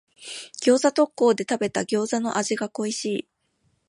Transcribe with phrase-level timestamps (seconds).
[0.63, 3.27] 餃子特講で食べた餃子の味が恋しい。